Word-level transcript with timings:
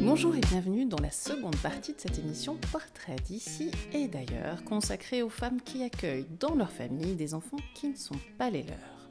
Bonjour 0.00 0.34
et 0.36 0.40
bienvenue 0.40 0.86
dans 0.86 1.00
la 1.02 1.10
seconde 1.10 1.56
partie 1.56 1.92
de 1.92 2.00
cette 2.00 2.18
émission 2.18 2.56
Portrait 2.72 3.16
d'ici 3.24 3.70
et 3.92 4.08
d'ailleurs 4.08 4.64
consacrée 4.64 5.22
aux 5.22 5.28
femmes 5.28 5.60
qui 5.60 5.82
accueillent 5.82 6.26
dans 6.40 6.54
leur 6.54 6.70
famille 6.70 7.14
des 7.14 7.34
enfants 7.34 7.58
qui 7.74 7.88
ne 7.88 7.96
sont 7.96 8.18
pas 8.38 8.50
les 8.50 8.62
leurs. 8.62 9.10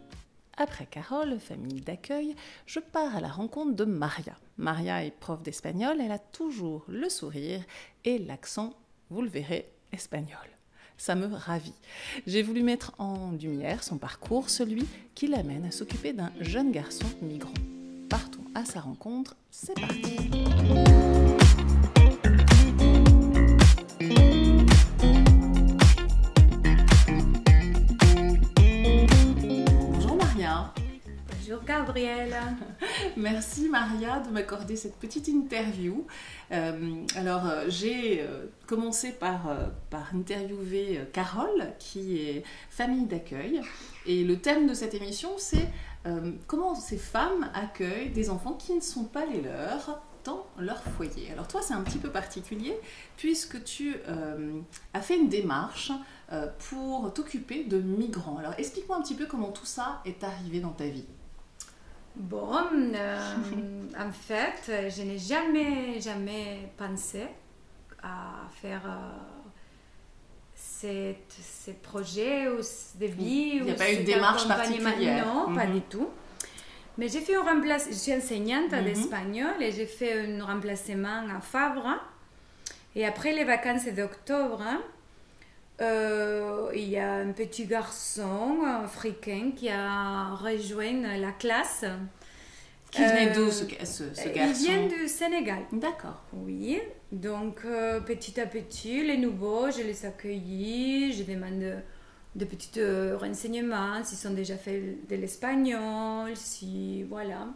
Après 0.57 0.87
Carole, 0.87 1.39
famille 1.39 1.81
d'accueil, 1.81 2.35
je 2.65 2.79
pars 2.79 3.15
à 3.15 3.21
la 3.21 3.27
rencontre 3.27 3.75
de 3.75 3.85
Maria. 3.85 4.35
Maria 4.57 5.05
est 5.05 5.11
prof 5.11 5.43
d'espagnol, 5.43 6.01
elle 6.01 6.11
a 6.11 6.19
toujours 6.19 6.83
le 6.87 7.09
sourire 7.09 7.63
et 8.05 8.17
l'accent, 8.17 8.73
vous 9.09 9.21
le 9.21 9.29
verrez, 9.29 9.71
espagnol. 9.91 10.56
Ça 10.97 11.15
me 11.15 11.27
ravit. 11.27 11.73
J'ai 12.25 12.41
voulu 12.41 12.63
mettre 12.63 12.93
en 12.97 13.31
lumière 13.31 13.83
son 13.83 13.97
parcours, 13.97 14.49
celui 14.49 14.85
qui 15.15 15.27
l'amène 15.27 15.65
à 15.65 15.71
s'occuper 15.71 16.11
d'un 16.11 16.31
jeune 16.41 16.71
garçon 16.71 17.05
migrant. 17.21 17.53
Partons 18.09 18.43
à 18.55 18.65
sa 18.65 18.79
rencontre, 18.79 19.35
c'est 19.51 19.75
parti. 19.79 20.17
Bonjour 29.93 30.15
Maria. 30.15 30.73
Bonjour 31.47 31.63
Gabrielle. 31.63 32.35
Merci 33.15 33.69
Maria 33.69 34.19
de 34.19 34.29
m'accorder 34.31 34.75
cette 34.75 34.97
petite 34.97 35.29
interview. 35.29 36.05
Euh, 36.51 37.05
alors 37.15 37.47
euh, 37.47 37.65
j'ai 37.69 38.19
euh, 38.19 38.47
commencé 38.65 39.13
par, 39.13 39.47
interviewer 40.13 41.07
Carole 41.13 41.73
qui 41.79 42.17
est 42.17 42.43
famille 42.69 43.05
d'accueil 43.05 43.61
et 44.05 44.25
le 44.25 44.39
thème 44.39 44.67
de 44.67 44.73
cette 44.73 44.93
émission 44.93 45.29
c'est 45.37 45.69
comment 46.47 46.75
ces 46.75 46.97
femmes 46.97 47.49
accueillent 47.53 48.09
des 48.09 48.29
enfants 48.29 48.53
qui 48.53 48.73
ne 48.73 48.81
sont 48.81 49.05
pas 49.05 49.25
les 49.25 49.41
leurs 49.41 50.01
dans 50.25 50.45
leur 50.59 50.81
foyer. 50.81 51.31
Alors 51.31 51.47
toi 51.47 51.61
c'est 51.61 51.73
un 51.73 51.81
petit 51.81 51.97
peu 51.97 52.09
particulier 52.09 52.77
puisque 53.15 53.63
tu 53.63 53.95
as 54.93 55.01
fait 55.01 55.17
une 55.17 55.29
démarche 55.29 55.93
pour 56.69 57.13
t'occuper 57.13 57.63
de 57.63 57.79
migrants. 57.79 58.37
Alors 58.37 58.53
explique-moi 58.57 58.97
un 58.97 59.01
petit 59.01 59.15
peu 59.15 59.27
comment 59.27 59.51
tout 59.51 59.65
ça 59.65 60.01
est 60.03 60.25
arrivé 60.25 60.59
dans 60.59 60.73
ta 60.73 60.87
vie. 60.87 61.05
Bon, 62.19 62.57
euh, 62.95 63.17
en 63.99 64.11
fait, 64.11 64.89
je 64.89 65.03
n'ai 65.03 65.19
jamais, 65.19 66.01
jamais 66.01 66.71
pensé 66.75 67.23
à 68.01 68.47
faire 68.61 68.81
euh, 68.85 69.17
ces 70.55 71.73
projets 71.83 72.47
ou 72.47 72.57
de 72.99 73.05
vie. 73.05 73.51
Il 73.57 73.63
n'y 73.65 73.71
a 73.71 73.75
pas 73.75 73.89
eu 73.91 73.93
de 73.93 73.97
cet 73.97 74.05
démarche 74.05 74.47
particulière. 74.47 75.25
Non, 75.25 75.53
pas 75.55 75.65
Mhm. 75.65 75.73
du 75.75 75.81
tout. 75.81 76.09
Mais 76.97 77.07
j'ai 77.07 77.21
fait 77.21 77.35
un 77.35 77.43
remplacement, 77.43 77.91
je 77.91 77.97
suis 77.97 78.13
enseignante 78.15 78.71
Mhm. 78.71 78.83
d'espagnol 78.83 79.61
et 79.61 79.71
j'ai 79.71 79.85
fait 79.85 80.25
un 80.27 80.43
remplacement 80.43 81.27
à 81.37 81.39
Favre. 81.41 81.87
Et 82.95 83.05
après 83.05 83.33
les 83.33 83.43
vacances 83.43 83.85
d'octobre, 83.87 84.63
euh, 85.81 86.71
il 86.75 86.89
y 86.89 86.97
a 86.97 87.13
un 87.15 87.31
petit 87.31 87.65
garçon 87.65 88.63
africain 88.83 89.51
qui 89.55 89.69
a 89.69 90.35
rejoint 90.35 91.17
la 91.17 91.31
classe. 91.31 91.85
Qui 92.89 93.01
venait 93.03 93.31
Euh, 93.31 93.35
d'où 93.35 93.51
ce, 93.51 93.65
ce, 93.85 94.13
ce 94.13 94.27
Il 94.27 94.31
garçon 94.33 94.63
vient 94.63 94.87
du 94.87 95.07
Sénégal. 95.07 95.59
D'accord. 95.73 96.23
Oui, 96.33 96.79
donc 97.11 97.59
euh, 97.65 97.99
petit 97.99 98.39
à 98.39 98.45
petit, 98.45 99.03
les 99.05 99.17
nouveaux, 99.17 99.69
je 99.69 99.81
les 99.83 100.05
accueillis, 100.05 101.11
je 101.13 101.23
demande 101.23 101.83
de 102.35 102.45
petits 102.45 102.79
euh, 102.79 103.17
renseignements, 103.17 104.03
s'ils 104.03 104.27
ont 104.29 104.33
déjà 104.33 104.55
fait 104.55 104.81
de 105.09 105.15
l'espagnol, 105.15 106.31
si 106.35 107.03
voilà. 107.03 107.47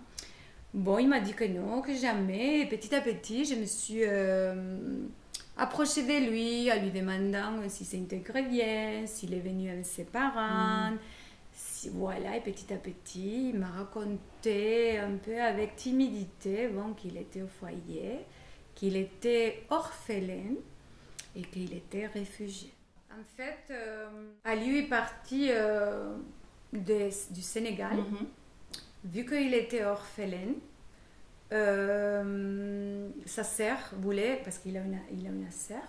Bon, 0.73 0.99
il 0.99 1.07
m'a 1.07 1.19
dit 1.21 1.33
que 1.33 1.45
non, 1.45 1.81
que 1.81 1.93
jamais. 1.93 2.61
Et 2.61 2.65
petit 2.65 2.93
à 2.93 3.01
petit, 3.01 3.45
je 3.45 3.55
me 3.55 3.65
suis 3.65 4.03
euh, 4.03 4.53
approchée 5.61 6.03
de 6.03 6.29
lui 6.29 6.71
en 6.71 6.81
lui 6.81 6.91
demandant 6.91 7.67
s'il 7.69 7.85
s'intégrait 7.85 8.43
bien, 8.43 9.05
s'il 9.05 9.33
est 9.33 9.39
venu 9.39 9.69
avec 9.69 9.85
ses 9.85 10.05
parents. 10.05 10.91
Si, 11.53 11.89
voilà, 11.89 12.37
et 12.37 12.41
petit 12.41 12.71
à 12.73 12.77
petit, 12.77 13.49
il 13.49 13.59
m'a 13.59 13.69
raconté 13.69 14.97
un 14.99 15.17
peu 15.17 15.39
avec 15.39 15.75
timidité 15.75 16.67
bon, 16.67 16.93
qu'il 16.93 17.17
était 17.17 17.41
au 17.41 17.47
foyer, 17.47 18.19
qu'il 18.75 18.95
était 18.95 19.63
orphelin 19.69 20.55
et 21.35 21.41
qu'il 21.41 21.73
était 21.73 22.07
réfugié. 22.07 22.71
En 23.11 23.23
fait, 23.35 23.59
euh, 23.71 24.07
Ali 24.43 24.77
est 24.79 24.83
parti 24.89 25.47
euh, 25.49 26.15
du 26.71 27.41
Sénégal, 27.41 27.97
Mhm. 27.97 28.27
vu 29.05 29.25
qu'il 29.25 29.53
était 29.53 29.83
orphelin. 29.83 30.53
Euh, 31.51 33.09
sa 33.25 33.43
sœur 33.43 33.77
voulait, 33.97 34.41
parce 34.43 34.57
qu'il 34.57 34.77
a 34.77 34.81
une, 34.81 34.99
il 35.11 35.25
a 35.25 35.29
une 35.29 35.51
sœur 35.51 35.83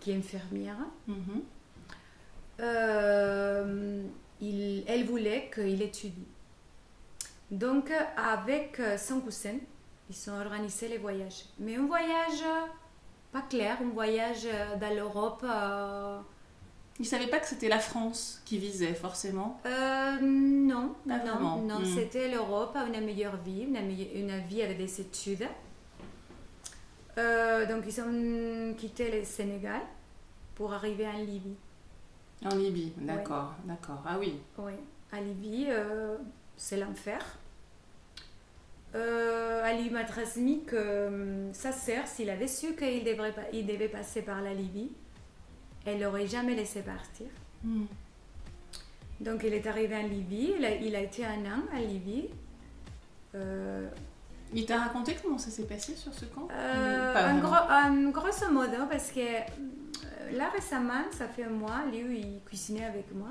qui 0.00 0.12
est 0.12 0.16
infirmière, 0.16 0.76
Mhm. 1.06 1.42
euh, 2.60 4.02
il- 4.40 4.84
elle 4.86 5.04
voulait 5.04 5.50
qu'il 5.54 5.80
étudie. 5.82 6.26
Donc, 7.50 7.92
avec 8.16 8.80
son 8.98 9.20
cousin, 9.20 9.56
ils 10.10 10.30
ont 10.30 10.40
organisé 10.40 10.88
les 10.88 10.98
voyages. 10.98 11.44
Mais 11.58 11.76
un 11.76 11.86
voyage 11.86 12.42
pas 13.32 13.42
clair, 13.42 13.78
un 13.82 13.90
voyage 13.90 14.46
dans 14.80 14.94
l'Europe. 14.94 15.42
euh, 15.44 16.18
Il 16.98 17.02
ne 17.02 17.06
savait 17.06 17.26
pas 17.26 17.38
que 17.40 17.46
c'était 17.46 17.68
la 17.68 17.78
France 17.78 18.40
qui 18.46 18.56
visait 18.58 18.94
forcément. 18.94 19.60
euh, 19.66 20.16
non, 20.22 20.94
Pas 21.06 21.18
non, 21.18 21.80
Hmm. 21.80 21.84
c'était 21.84 22.28
l'Europe, 22.30 22.74
une 22.76 23.04
meilleure 23.04 23.36
vie, 23.36 23.62
une, 23.64 24.38
vie 24.48 24.62
avec 24.62 24.78
des 24.78 25.00
études. 25.00 25.46
Euh, 27.18 27.66
donc, 27.66 27.84
ils 27.86 28.00
ont 28.00 28.74
quitté 28.74 29.10
le 29.10 29.24
Sénégal 29.24 29.80
pour 30.54 30.72
arriver 30.72 31.06
en 31.06 31.18
Libye. 31.18 31.56
En 32.44 32.54
Libye, 32.54 32.92
d'accord, 32.96 33.54
d'accord. 33.64 34.02
Ah 34.06 34.16
oui. 34.18 34.38
Oui, 34.58 34.72
à 35.12 35.20
Libye, 35.20 35.66
euh, 35.68 36.16
c'est 36.56 36.78
l'enfer. 36.78 37.20
Ali 38.94 39.90
m'a 39.90 40.04
transmis 40.04 40.64
que 40.64 41.50
sa 41.52 41.72
sœur, 41.72 42.06
s'il 42.06 42.30
avait 42.30 42.46
su 42.48 42.74
qu'il 42.76 43.06
il 43.52 43.66
devait 43.66 43.88
passer 43.88 44.22
par 44.22 44.40
la 44.40 44.54
Libye, 44.54 44.90
elle 45.86 46.00
l'aurait 46.00 46.26
jamais 46.26 46.54
laissé 46.54 46.82
partir. 46.82 47.26
Hmm. 47.64 47.86
Donc 49.20 49.42
il 49.44 49.54
est 49.54 49.66
arrivé 49.66 49.96
en 49.96 50.06
Libye, 50.06 50.54
il 50.58 50.64
a, 50.64 50.74
il 50.74 50.94
a 50.94 51.00
été 51.00 51.24
un 51.24 51.40
an 51.46 51.62
en 51.74 51.78
Libye. 51.78 52.28
Euh, 53.34 53.88
Il 54.52 54.64
t'a 54.66 54.78
raconté 54.78 55.16
comment 55.22 55.38
ça 55.38 55.50
s'est 55.50 55.64
passé 55.66 55.94
sur 55.94 56.12
ce 56.12 56.24
camp? 56.26 56.48
Euh, 56.52 57.32
en, 57.32 57.38
gros, 57.38 57.54
en 57.70 58.10
grosso 58.10 58.50
modo, 58.50 58.86
parce 58.88 59.10
que 59.10 59.20
euh, 59.20 60.32
là 60.32 60.50
récemment, 60.50 61.04
ça 61.10 61.26
fait 61.28 61.44
un 61.44 61.50
mois, 61.50 61.84
lui, 61.90 62.20
il 62.20 62.40
cuisinait 62.44 62.84
avec 62.84 63.12
moi. 63.14 63.30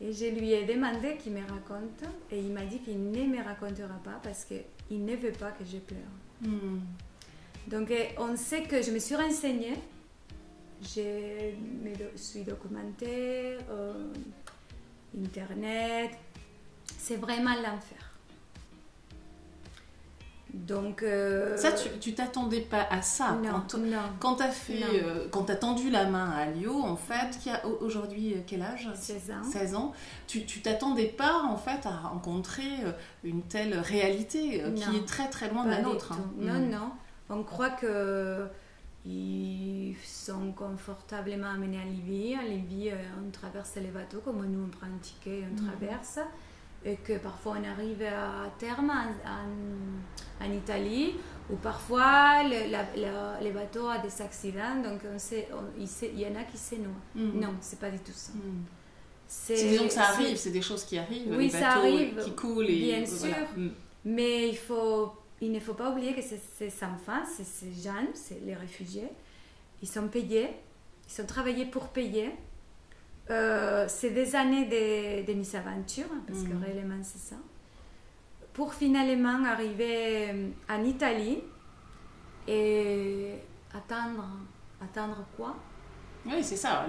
Et 0.00 0.12
je 0.12 0.26
lui 0.26 0.52
ai 0.52 0.64
demandé 0.64 1.16
qu'il 1.16 1.32
me 1.32 1.40
raconte. 1.40 2.02
Et 2.30 2.40
il 2.40 2.52
m'a 2.52 2.64
dit 2.64 2.80
qu'il 2.80 3.00
ne 3.10 3.24
me 3.24 3.42
racontera 3.42 4.00
pas 4.02 4.18
parce 4.22 4.44
qu'il 4.44 5.04
ne 5.04 5.14
veut 5.14 5.32
pas 5.32 5.52
que 5.52 5.64
je 5.64 5.78
pleure. 5.78 6.14
Hmm. 6.40 6.80
Donc 7.68 7.92
on 8.18 8.34
sait 8.36 8.64
que 8.64 8.82
je 8.82 8.90
me 8.90 8.98
suis 8.98 9.14
renseignée. 9.14 9.78
Je 10.82 11.52
me 11.84 12.16
suis 12.16 12.42
documentée. 12.42 13.56
euh, 13.70 14.12
Internet. 15.16 16.10
C'est 16.98 17.16
vraiment 17.16 17.54
l'enfer. 17.54 18.10
Donc... 20.54 21.02
euh, 21.02 21.56
Ça, 21.56 21.70
tu, 22.00 22.14
t'attendais 22.14 22.60
pas 22.60 22.86
à 22.90 23.00
ça. 23.00 23.32
Non, 23.42 23.62
Quand, 23.70 23.78
non. 23.78 23.98
quand 24.20 24.34
t'as 24.36 24.50
fait, 24.50 24.82
euh, 24.82 25.26
quand 25.30 25.44
t'as 25.44 25.56
tendu 25.56 25.90
la 25.90 26.04
main 26.06 26.30
à 26.30 26.46
Lio, 26.46 26.74
en 26.82 26.96
fait, 26.96 27.38
qui 27.40 27.48
a 27.48 27.64
au- 27.66 27.78
aujourd'hui 27.84 28.34
euh, 28.34 28.38
quel 28.46 28.62
âge? 28.62 28.88
16 28.94 29.30
ans. 29.30 29.44
16 29.50 29.74
ans. 29.74 29.92
Tu, 30.26 30.44
t'attendais 30.60 31.06
pas 31.06 31.42
en 31.42 31.56
fait 31.56 31.86
à 31.86 31.90
rencontrer 32.08 32.68
une 33.24 33.42
telle 33.42 33.78
réalité 33.78 34.62
qui 34.76 34.96
est 34.96 35.06
très 35.06 35.28
très 35.30 35.48
loin 35.50 35.64
de 35.64 35.70
la 35.70 35.80
nôtre. 35.80 36.12
hein. 36.12 36.30
Non, 36.36 36.54
Hmm. 36.54 36.70
non. 36.70 36.90
On 37.30 37.42
croit 37.44 37.70
que 37.70 38.46
ils 39.04 39.96
sont 40.04 40.52
confortablement 40.52 41.48
amenés 41.50 41.78
en 41.78 41.90
Libye. 41.90 42.36
En 42.38 42.42
Libye, 42.44 42.90
euh, 42.90 42.96
on 43.26 43.30
traverse 43.30 43.74
les 43.76 43.90
bateaux 43.90 44.20
comme 44.24 44.44
nous, 44.46 44.64
on 44.64 44.68
prend 44.68 44.86
un 44.86 44.98
ticket, 45.00 45.44
on 45.50 45.60
Mhm. 45.60 45.68
traverse. 45.68 46.18
Et 46.84 46.96
que 46.96 47.16
parfois 47.18 47.56
on 47.60 47.64
arrive 47.70 48.02
à 48.02 48.50
terme 48.58 48.90
en, 48.90 49.06
en- 49.30 50.44
en 50.44 50.52
Italie, 50.52 51.14
ou 51.48 51.54
parfois 51.54 52.42
le- 52.42 52.70
la- 52.72 52.96
la- 52.96 53.40
les 53.40 53.52
bateaux 53.52 53.86
ont 53.88 54.02
des 54.02 54.20
accidents, 54.20 54.82
donc 54.82 55.00
on 55.14 55.16
sait, 55.18 55.46
on- 55.52 55.80
il, 55.80 55.86
sait- 55.86 56.10
il 56.12 56.20
y 56.20 56.26
en 56.26 56.34
a 56.34 56.42
qui 56.42 56.58
se 56.58 56.74
noient. 56.76 56.90
Mhm. 57.14 57.40
Non, 57.40 57.54
c'est 57.60 57.78
pas 57.78 57.90
du 57.90 57.98
tout 58.00 58.10
ça. 58.12 58.32
Hmm. 58.32 58.64
C'est 59.28 59.54
disons 59.68 59.84
que 59.86 59.92
ça 59.92 60.08
arrive, 60.08 60.36
c'est 60.36 60.50
des 60.50 60.60
choses 60.60 60.84
qui 60.84 60.98
arrivent, 60.98 61.28
Oui, 61.30 61.44
les 61.44 61.50
ça 61.50 61.70
arrive, 61.70 62.20
qui 62.22 62.32
coulent 62.34 62.68
et 62.68 62.80
bien 62.80 63.04
voilà. 63.04 63.34
sûr. 63.36 63.46
Hmm. 63.56 63.68
Mais 64.04 64.48
il, 64.48 64.56
faut, 64.56 65.12
il 65.42 65.52
ne 65.52 65.60
faut 65.60 65.74
pas 65.74 65.90
oublier 65.90 66.14
que 66.14 66.22
ces, 66.22 66.40
ces 66.58 66.72
enfants, 66.84 67.22
ces, 67.36 67.44
ces 67.44 67.72
jeunes, 67.72 68.08
c'est 68.14 68.40
les 68.46 68.54
réfugiés, 68.54 69.10
ils 69.82 69.88
sont 69.88 70.08
payés, 70.08 70.48
ils 71.08 71.22
ont 71.22 71.26
travaillé 71.26 71.66
pour 71.66 71.88
payer. 71.88 72.30
Euh, 73.30 73.84
c'est 73.88 74.10
des 74.10 74.34
années 74.36 74.66
de, 74.66 75.26
de 75.26 75.32
misaventure, 75.34 76.08
parce 76.26 76.42
que 76.42 76.54
Mhm. 76.54 76.64
réellement 76.64 77.02
c'est 77.02 77.18
ça. 77.30 77.36
pour 78.54 78.74
finalement 78.74 79.44
arriver 79.44 80.50
en 80.68 80.84
Italie 80.84 81.38
et 82.46 83.34
attendre, 83.74 84.24
attendre 84.80 85.24
quoi? 85.36 85.56
Oui, 86.26 86.42
c'est 86.42 86.56
ça. 86.56 86.86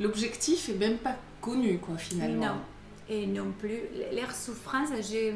L'objectif 0.00 0.68
est 0.68 0.74
même 0.74 0.98
pas 0.98 1.16
connu, 1.40 1.78
quoi, 1.78 1.96
finalement. 1.96 2.46
Non, 2.46 2.60
et 3.08 3.26
non 3.26 3.52
plus. 3.52 3.80
L'air 4.12 4.34
souffrance, 4.34 4.88
j'ai. 5.10 5.34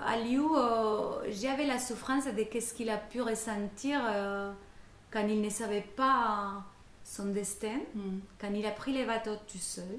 À 0.00 0.16
Liu, 0.18 0.40
euh, 0.40 1.30
j'avais 1.30 1.66
la 1.66 1.78
souffrance 1.78 2.26
de 2.26 2.60
ce 2.60 2.72
qu'il 2.72 2.88
a 2.88 2.98
pu 2.98 3.20
ressentir 3.20 4.00
euh, 4.04 4.52
quand 5.10 5.26
il 5.26 5.40
ne 5.40 5.50
savait 5.50 5.86
pas 5.96 6.64
son 7.02 7.26
destin, 7.26 7.80
mm. 7.94 8.18
quand 8.40 8.52
il 8.54 8.64
a 8.64 8.70
pris 8.70 8.92
les 8.92 9.04
bateaux 9.04 9.36
tout 9.50 9.58
seul. 9.58 9.98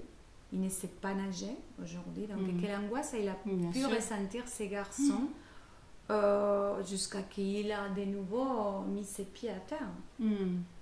Il 0.51 0.61
ne 0.61 0.69
sait 0.69 0.87
pas 0.87 1.13
nager 1.13 1.55
aujourd'hui. 1.83 2.27
Donc, 2.27 2.39
mm. 2.39 2.61
quelle 2.61 2.75
angoisse 2.75 3.13
il 3.19 3.27
a 3.27 3.33
pu 3.33 3.85
ressentir 3.85 4.47
ces 4.47 4.67
garçons 4.67 5.01
mm. 5.01 6.11
euh, 6.11 6.83
jusqu'à 6.83 7.21
qu'il 7.21 7.71
a 7.71 7.89
de 7.89 8.05
nouveau 8.05 8.81
mis 8.87 9.03
ses 9.03 9.25
pieds 9.25 9.51
à 9.51 9.59
terre. 9.59 9.89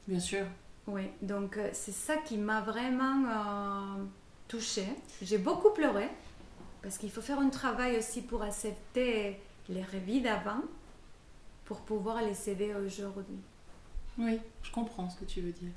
Bien 0.07 0.19
sûr. 0.19 0.45
Oui, 0.85 1.09
donc 1.21 1.59
c'est 1.73 1.91
ça 1.91 2.15
qui 2.17 2.37
m'a 2.37 2.61
vraiment 2.61 3.97
touchée. 4.47 4.87
J'ai 5.21 5.37
beaucoup 5.37 5.71
pleuré 5.71 6.07
parce 6.87 6.99
qu'il 6.99 7.11
faut 7.11 7.19
faire 7.19 7.39
un 7.39 7.49
travail 7.49 7.97
aussi 7.97 8.21
pour 8.21 8.43
accepter 8.43 9.41
les 9.67 9.81
rêves 9.81 10.23
d'avant 10.23 10.61
pour 11.65 11.81
pouvoir 11.81 12.21
les 12.21 12.49
aider 12.49 12.73
aujourd'hui. 12.75 13.35
Oui, 14.17 14.39
je 14.63 14.71
comprends 14.71 15.09
ce 15.09 15.17
que 15.17 15.25
tu 15.25 15.41
veux 15.41 15.51
dire. 15.51 15.71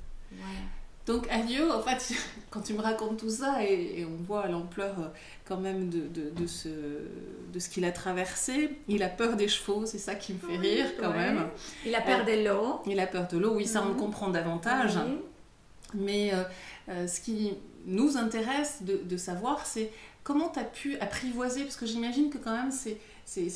Donc 1.05 1.27
Agnew, 1.29 1.69
en 1.69 1.81
fait, 1.81 2.13
quand 2.49 2.61
tu 2.61 2.75
me 2.75 2.81
racontes 2.81 3.17
tout 3.17 3.29
ça 3.29 3.61
et, 3.61 4.05
on 4.05 4.23
voit 4.23 4.47
l'ampleur 4.47 4.97
euh, 4.99 5.07
quand 5.43 5.57
même 5.57 5.89
de, 5.89 6.07
de, 6.07 6.47
ce, 6.47 6.69
de 6.69 7.59
ce 7.59 7.67
qu'il 7.67 7.83
a 7.83 7.91
traversé, 7.91 8.77
il 8.87 9.03
a 9.03 9.09
peur 9.09 9.35
des 9.35 9.49
chevaux, 9.49 9.85
c'est 9.85 9.97
ça 9.97 10.15
qui 10.15 10.31
me 10.31 10.39
fait 10.39 10.55
rire 10.55 10.91
quand 10.97 11.11
même. 11.11 11.45
Il 11.85 11.93
a 11.93 11.99
peur 11.99 12.21
euh, 12.21 12.23
de 12.23 12.47
l'eau. 12.47 12.81
Il 12.85 13.01
a 13.01 13.07
peur 13.07 13.27
de 13.27 13.37
l'eau, 13.37 13.55
oui, 13.55 13.67
ça 13.67 13.81
on 13.83 13.89
le 13.89 13.95
mhm. 13.95 13.99
comprend 13.99 14.29
davantage. 14.29 14.97
Mais 15.93 16.31
euh, 16.87 17.05
ce 17.05 17.19
qui 17.19 17.57
nous 17.85 18.15
intéresse 18.15 18.83
de, 18.83 19.01
de 19.03 19.17
savoir, 19.17 19.65
c'est 19.65 19.91
comment 20.23 20.49
tu 20.49 20.59
as 20.59 20.63
pu 20.63 20.97
apprivoiser, 20.99 21.63
parce 21.63 21.75
que 21.75 21.85
j'imagine 21.85 22.29
que 22.29 22.37
quand 22.37 22.55
même 22.55 22.71
c'est, 22.71 22.97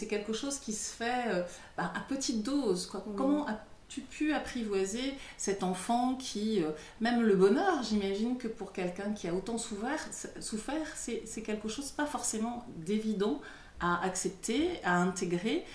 quelque 0.07 0.33
chose 0.33 0.59
qui 0.59 0.73
se 0.73 0.93
fait 0.93 1.27
euh, 1.27 1.43
bah, 1.77 1.91
à 1.95 1.99
petite 2.01 2.43
dose. 2.43 2.87
Quoi. 2.87 3.03
Comment 3.15 3.45
as-tu 3.47 4.01
pu 4.01 4.33
apprivoiser 4.33 5.13
cet 5.37 5.63
enfant 5.63 6.15
qui, 6.15 6.63
euh, 6.63 6.71
même 7.01 7.21
le 7.21 7.35
bonheur, 7.35 7.83
j'imagine 7.83 8.37
que 8.37 8.47
pour 8.47 8.71
quelqu'un 8.71 9.11
qui 9.13 9.27
a 9.27 9.33
autant 9.33 9.57
souffert, 9.57 9.99
souffert 10.39 10.87
c'est, 10.95 11.23
c'est 11.25 11.41
quelque 11.41 11.67
chose 11.67 11.91
pas 11.91 12.05
forcément 12.05 12.65
d'évident 12.77 13.41
à 13.79 14.03
accepter, 14.03 14.79
à 14.83 14.97
intégrer. 15.01 15.65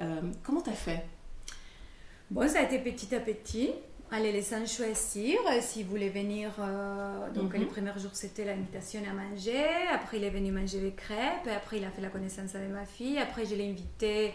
Euh, 0.00 0.20
comment 0.44 0.60
tu 0.60 0.70
as 0.70 0.74
fait? 0.74 1.04
Bon, 2.30 2.48
ça 2.48 2.60
a 2.60 2.62
été 2.62 2.78
petit 2.78 3.14
à 3.14 3.20
petit. 3.20 3.70
Allez, 4.10 4.32
laissant 4.32 4.64
choisir 4.64 5.38
euh, 5.46 5.60
s'il 5.60 5.84
voulait 5.84 6.08
venir. 6.08 6.50
Euh, 6.58 7.30
donc, 7.30 7.52
les 7.52 7.60
mhm. 7.60 7.66
premiers 7.66 7.98
jours, 7.98 8.12
c'était 8.14 8.46
l'invitation 8.46 9.02
à 9.08 9.12
manger. 9.12 9.66
Après, 9.92 10.16
il 10.16 10.24
est 10.24 10.30
venu 10.30 10.50
manger 10.50 10.80
des 10.80 10.92
crêpes. 10.92 11.46
Et 11.46 11.50
après, 11.50 11.76
il 11.76 11.84
a 11.84 11.90
fait 11.90 12.00
la 12.00 12.08
connaissance 12.08 12.54
avec 12.54 12.70
ma 12.70 12.86
fille. 12.86 13.18
Après, 13.18 13.44
je 13.44 13.54
l'ai 13.54 13.68
invité 13.68 14.32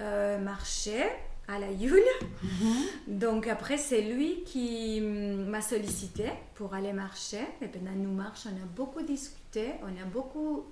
euh, 0.00 0.38
marcher 0.38 1.02
à 1.46 1.58
la 1.58 1.70
Yule. 1.70 2.02
Mhm. 2.42 3.18
Donc, 3.18 3.48
après, 3.48 3.76
c'est 3.76 4.00
lui 4.00 4.44
qui 4.44 5.02
mm, 5.02 5.44
m'a 5.44 5.60
sollicité 5.60 6.30
pour 6.54 6.72
aller 6.72 6.94
marcher. 6.94 7.42
Et 7.60 7.68
pendant 7.68 7.90
nous 7.94 8.12
marche, 8.12 8.46
on 8.46 8.56
a 8.56 8.66
beaucoup 8.74 9.02
discuté, 9.02 9.72
on 9.82 10.02
a 10.02 10.06
beaucoup 10.06 10.64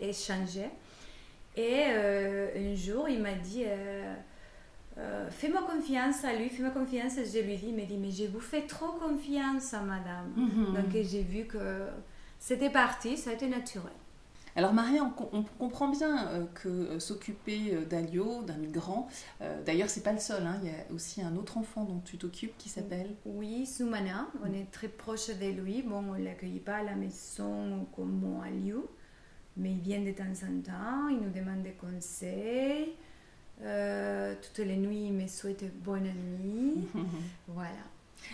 échangé. 0.00 0.66
Et 1.56 1.82
un 1.82 2.74
jour, 2.76 3.08
il 3.08 3.20
m'a 3.20 3.34
dit. 3.34 3.64
Euh, 4.98 5.30
fais-moi 5.30 5.62
confiance 5.62 6.24
à 6.24 6.34
lui, 6.34 6.48
fais-moi 6.48 6.70
confiance. 6.70 7.14
Je 7.16 7.38
lui 7.40 7.56
dis, 7.56 7.72
mais 7.72 7.86
dit, 7.86 7.96
mais 7.96 8.10
je 8.10 8.24
vous 8.24 8.40
fais 8.40 8.62
trop 8.62 8.92
confiance, 8.92 9.72
madame. 9.72 10.32
Mhm. 10.36 10.74
Donc 10.74 10.92
j'ai 10.92 11.22
vu 11.22 11.44
que 11.44 11.86
c'était 12.38 12.70
parti, 12.70 13.16
ça 13.16 13.30
a 13.30 13.32
été 13.32 13.48
naturel. 13.48 13.92
Alors 14.54 14.74
Maria, 14.74 15.02
on, 15.32 15.44
comprend 15.58 15.88
bien 15.88 16.28
euh, 16.28 16.44
que 16.52 16.68
euh, 16.68 16.98
s'occuper 17.00 17.86
d'Alio, 17.88 18.42
d'un 18.42 18.58
migrant, 18.58 19.08
d'ailleurs 19.64 19.88
c'est 19.88 20.02
pas 20.02 20.12
le 20.12 20.18
seul, 20.18 20.46
hein, 20.46 20.60
il 20.62 20.68
y 20.68 20.70
a 20.70 20.94
aussi 20.94 21.22
un 21.22 21.36
autre 21.36 21.56
enfant 21.56 21.84
dont 21.84 22.00
tu 22.04 22.18
t'occupes 22.18 22.52
qui 22.58 22.68
s'appelle 22.68 23.14
Oui, 23.24 23.64
Soumana, 23.64 24.28
on 24.44 24.52
est 24.52 24.70
très 24.70 24.88
proche 24.88 25.28
de 25.28 25.46
lui. 25.46 25.80
Bon, 25.80 26.04
on 26.06 26.18
ne 26.18 26.22
l'accueille 26.22 26.60
pas 26.60 26.76
à 26.76 26.82
la 26.82 26.94
maison 26.94 27.86
comme 27.96 28.12
mon 28.12 28.42
Alio, 28.42 28.90
mais 29.56 29.70
il 29.72 29.80
vient 29.80 30.02
de 30.02 30.12
temps 30.12 30.24
en 30.24 30.60
temps, 30.60 31.08
il 31.08 31.20
nous 31.20 31.30
demande 31.30 31.62
des 31.62 31.72
conseils. 31.72 32.94
Euh, 33.64 34.34
toutes 34.40 34.64
les 34.64 34.76
nuits, 34.76 35.10
me 35.10 35.26
souhaite 35.26 35.64
bonne 35.82 36.12
nuit. 36.40 36.88
voilà. 37.48 37.70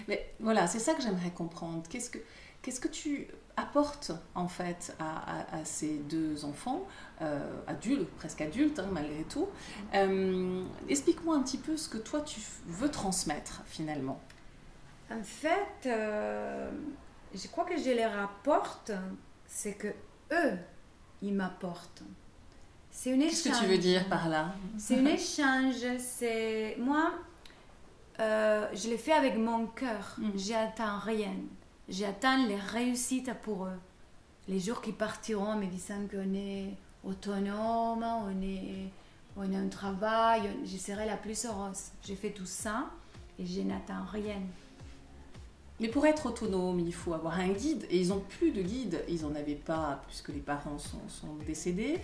Mais 0.06 0.34
voilà, 0.40 0.66
c'est 0.66 0.78
ça 0.78 0.94
que 0.94 1.02
j'aimerais 1.02 1.30
comprendre. 1.30 1.82
Qu'est-ce 1.88 2.10
que, 2.10 2.18
qu'est-ce 2.62 2.80
que 2.80 2.88
tu 2.88 3.28
apportes 3.56 4.12
en 4.34 4.48
fait 4.48 4.94
à, 4.98 5.56
à, 5.56 5.64
ces 5.64 5.98
deux 5.98 6.44
enfants, 6.44 6.86
euh, 7.22 7.40
adultes, 7.66 8.08
presque 8.16 8.40
adultes 8.40 8.78
hein, 8.78 8.88
malgré 8.92 9.24
tout? 9.24 9.48
Euh, 9.94 10.64
Explique-moi 10.88 11.36
un 11.36 11.42
petit 11.42 11.58
peu 11.58 11.76
ce 11.76 11.88
que 11.88 11.98
toi 11.98 12.20
tu 12.20 12.40
veux 12.66 12.90
transmettre 12.90 13.62
finalement. 13.66 14.20
En 15.10 15.22
fait, 15.22 15.88
je 17.34 17.48
crois 17.48 17.64
que 17.64 17.78
je 17.78 17.90
les 17.90 18.06
rapporte, 18.06 18.92
c'est 19.46 19.72
que 19.72 19.88
eux, 20.32 20.58
ils 21.22 21.34
m'apportent. 21.34 22.02
C'est 22.90 23.10
une 23.10 23.22
échange. 23.22 23.42
Qu'est-ce 23.42 23.60
que 23.60 23.64
tu 23.64 23.70
veux 23.70 23.78
dire 23.78 24.08
par 24.08 24.28
là? 24.28 24.54
C'est 24.76 24.98
un 24.98 25.06
échange. 25.06 25.98
C'est 25.98 26.76
moi, 26.78 27.12
euh, 28.20 28.66
je 28.74 28.88
l'ai 28.88 28.98
fait 28.98 29.12
avec 29.12 29.36
mon 29.36 29.66
cœur. 29.66 30.16
Mm. 30.18 30.30
J'attends 30.36 30.98
rien. 30.98 31.34
J'attends 31.88 32.44
les 32.46 32.56
réussites 32.56 33.32
pour 33.42 33.66
eux. 33.66 33.78
Les 34.48 34.60
jours 34.60 34.80
qui 34.80 34.92
partiront 34.92 35.56
me 35.56 35.66
disant 35.66 36.06
qu'on 36.10 36.34
est 36.34 36.74
autonome, 37.04 38.02
on 38.02 38.42
est, 38.42 38.90
on 39.36 39.54
a 39.54 39.58
un 39.58 39.68
travail, 39.68 40.50
je 40.64 40.76
serai 40.76 41.06
la 41.06 41.16
plus 41.16 41.44
heureuse. 41.44 41.90
J'ai 42.04 42.16
fait 42.16 42.30
tout 42.30 42.46
ça 42.46 42.90
et 43.38 43.46
je 43.46 43.60
n'attends 43.60 44.04
rien. 44.10 44.40
Mais 45.80 45.88
pour 45.88 46.04
être 46.06 46.26
autonome, 46.26 46.80
il 46.80 46.92
faut 46.92 47.14
avoir 47.14 47.38
un 47.38 47.50
guide. 47.50 47.86
Et 47.88 48.00
ils 48.00 48.08
n'ont 48.08 48.24
plus 48.28 48.50
de 48.50 48.62
guide. 48.62 49.04
Ils 49.08 49.22
n'en 49.22 49.34
avaient 49.34 49.54
pas 49.54 50.02
puisque 50.08 50.30
les 50.30 50.40
parents 50.40 50.78
sont, 50.78 51.08
sont 51.08 51.34
décédés. 51.46 52.00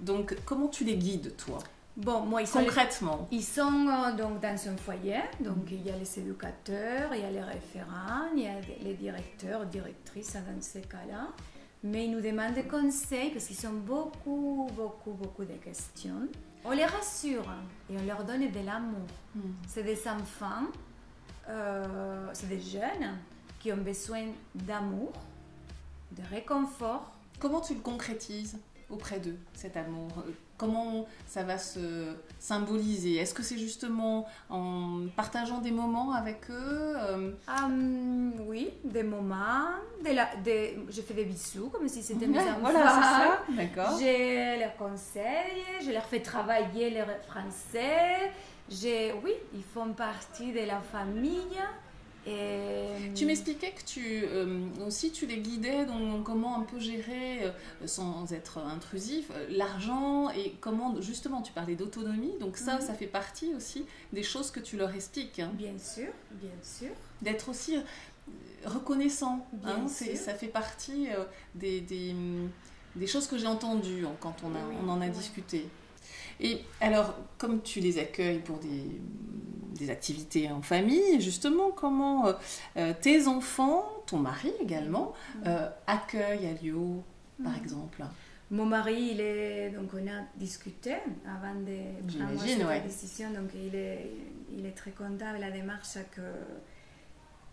Donc, 0.00 0.36
comment 0.44 0.68
tu 0.68 0.84
les 0.84 0.96
guides, 0.96 1.36
toi 1.36 1.58
Bon, 1.96 2.20
moi, 2.20 2.40
ils 2.40 2.46
sont 2.46 2.60
concrètement. 2.60 3.28
ils 3.30 3.44
sont 3.44 3.88
euh, 3.88 4.16
donc 4.16 4.40
dans 4.40 4.56
un 4.68 4.76
foyer, 4.76 5.20
donc 5.40 5.70
il 5.70 5.82
y 5.82 5.90
a 5.90 5.96
les 5.96 6.18
éducateurs, 6.18 7.12
il 7.14 7.20
y 7.20 7.24
a 7.24 7.30
les 7.30 7.42
référents, 7.42 8.30
il 8.34 8.44
y 8.44 8.46
a 8.46 8.54
les 8.82 8.94
directeurs, 8.94 9.66
directrices 9.66 10.34
dans 10.34 10.60
ces 10.62 10.80
cas-là. 10.82 11.28
Mais 11.82 12.06
ils 12.06 12.10
nous 12.10 12.20
demandent 12.20 12.54
des 12.54 12.64
conseils 12.64 13.30
parce 13.30 13.46
qu'ils 13.46 13.66
ont 13.66 13.72
beaucoup, 13.72 14.68
beaucoup, 14.74 15.12
beaucoup 15.12 15.44
de 15.44 15.54
questions. 15.54 16.28
On 16.64 16.70
les 16.72 16.84
rassure 16.84 17.44
et 17.90 17.96
on 17.98 18.06
leur 18.06 18.24
donne 18.24 18.50
de 18.50 18.64
l'amour. 18.64 19.06
Hmm. 19.34 19.40
C'est 19.66 19.82
des 19.82 20.06
enfants, 20.06 20.66
euh, 21.48 22.28
c'est 22.34 22.48
des 22.48 22.60
jeunes 22.60 23.18
qui 23.58 23.72
ont 23.72 23.78
besoin 23.78 24.26
d'amour, 24.54 25.12
de 26.12 26.22
réconfort. 26.30 27.10
Comment 27.38 27.60
tu 27.60 27.74
le 27.74 27.80
concrétises 27.80 28.58
auprès 28.90 29.20
d'eux, 29.20 29.36
cet 29.54 29.76
amour 29.76 30.08
euh, 30.18 30.30
Comment 30.56 31.06
ça 31.26 31.42
va 31.42 31.56
se 31.56 32.14
symboliser? 32.38 33.16
Est-ce 33.16 33.32
que 33.32 33.42
c'est 33.42 33.56
justement 33.56 34.26
en 34.50 35.06
partageant 35.16 35.58
des 35.58 35.70
moments 35.70 36.12
avec 36.12 36.50
eux 36.50 36.96
euh? 36.98 37.30
Oui, 38.46 38.68
des 38.84 39.02
moments. 39.02 39.70
Des, 40.04 40.76
je 40.90 41.00
fais 41.00 41.14
des 41.14 41.24
bisous 41.24 41.70
comme 41.70 41.88
si 41.88 42.02
c'était 42.02 42.26
mes 42.26 42.38
enfants. 42.40 42.58
Voilà, 42.60 42.86
ça. 42.88 43.38
D'accord. 43.48 43.98
Je 43.98 44.60
leur 44.60 44.76
conseille, 44.76 45.64
je 45.82 45.92
leur 45.92 46.04
fais 46.04 46.20
travailler 46.20 46.90
le 46.90 47.04
français. 47.26 48.30
Oui, 49.24 49.32
ils 49.54 49.64
font 49.64 49.94
partie 49.94 50.52
de 50.52 50.66
la 50.66 50.80
famille. 50.80 51.58
Tu 52.24 53.24
m'expliquais 53.24 53.72
que 53.72 53.82
tu 53.84 54.24
euh, 54.24 54.60
aussi 54.86 55.10
tu 55.10 55.26
les 55.26 55.38
guidais 55.38 55.86
dans 55.86 56.22
comment 56.22 56.58
un 56.58 56.62
peu 56.62 56.78
gérer 56.78 57.44
euh, 57.44 57.50
sans 57.86 58.32
être 58.32 58.58
intrusif 58.58 59.30
euh, 59.30 59.46
l'argent 59.50 60.28
et 60.30 60.54
comment 60.60 61.00
justement 61.00 61.40
tu 61.40 61.52
parlais 61.52 61.76
d'autonomie 61.76 62.32
donc 62.38 62.56
ça 62.56 62.74
mhm. 62.74 62.80
ça 62.82 62.94
fait 62.94 63.06
partie 63.06 63.54
aussi 63.54 63.86
des 64.12 64.22
choses 64.22 64.50
que 64.50 64.60
tu 64.60 64.76
leur 64.76 64.94
expliques. 64.94 65.38
Hein. 65.38 65.50
Bien 65.54 65.78
sûr, 65.78 66.08
bien 66.32 66.50
sûr. 66.62 66.90
D'être 67.22 67.48
aussi 67.48 67.76
reconnaissant, 68.64 69.46
hein, 69.64 69.86
ça 69.88 70.34
fait 70.34 70.48
partie 70.48 71.08
des, 71.54 71.80
des, 71.80 72.14
des, 72.96 73.06
choses 73.06 73.26
que 73.26 73.38
j'ai 73.38 73.46
entendues 73.46 74.06
quand 74.20 74.36
on, 74.44 74.54
a, 74.54 74.60
on 74.84 74.88
en 74.88 75.00
a 75.00 75.08
discuté. 75.08 75.66
Et 76.40 76.60
alors, 76.80 77.14
comme 77.38 77.62
tu 77.62 77.80
les 77.80 77.98
accueilles 77.98 78.38
pour 78.38 78.58
des, 78.58 79.00
des 79.80 79.90
activités 79.90 80.50
en 80.50 80.62
famille, 80.62 81.20
justement, 81.20 81.70
comment 81.70 82.26
euh, 82.26 82.32
euh, 82.76 82.92
tes 83.00 83.26
enfants, 83.26 83.84
ton 84.06 84.18
mari 84.18 84.52
également, 84.60 85.12
mm. 85.36 85.42
euh, 85.46 85.68
accueillent 85.86 86.46
Alio, 86.46 87.02
par 87.42 87.52
mm. 87.52 87.62
exemple? 87.62 88.04
Mon 88.50 88.66
mari, 88.66 89.10
il 89.12 89.20
est, 89.20 89.70
donc 89.70 89.90
on 89.94 90.06
a 90.08 90.22
discuté 90.36 90.94
avant 91.24 91.54
de 91.54 92.18
prendre 92.18 92.40
cette 92.40 92.84
décision, 92.84 93.30
donc 93.30 93.50
il 93.54 93.74
est, 93.74 94.10
il 94.56 94.66
est 94.66 94.76
très 94.76 94.90
content 94.90 95.26
avec 95.28 95.40
la 95.40 95.50
démarche 95.50 95.98
que 96.10 96.20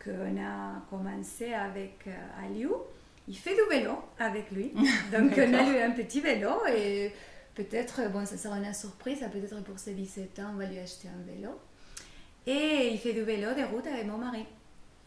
qu'on 0.04 0.38
a 0.42 0.82
commencé 0.90 1.54
avec 1.54 2.08
Aliou. 2.44 2.72
Il 3.28 3.36
fait 3.36 3.54
du 3.54 3.62
vélo 3.70 3.92
avec 4.18 4.50
lui, 4.52 4.72
donc 5.12 5.34
on 5.38 5.54
a 5.54 5.70
eu 5.70 5.82
un 5.82 5.92
petit 5.92 6.22
vélo 6.22 6.50
et 6.68 7.12
peut-être, 7.58 8.12
bon, 8.12 8.26
ça 8.26 8.38
sera 8.38 8.58
une 8.58 8.74
surprise, 8.74 9.20
peut-être 9.32 9.64
pour 9.64 9.80
ses 9.80 9.94
17 9.94 10.40
ans, 10.40 10.52
on 10.54 10.58
va 10.58 10.66
lui 10.66 10.78
acheter 10.78 11.08
un 11.08 11.32
vélo. 11.32 11.50
Et 12.46 12.92
il 12.94 13.00
fait 13.00 13.14
du 13.14 13.24
vélo 13.24 13.54
de 13.54 13.64
route 13.64 13.88
avec 13.88 14.06
mon 14.06 14.18
mari. 14.18 14.46